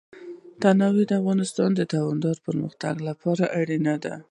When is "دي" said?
4.03-4.13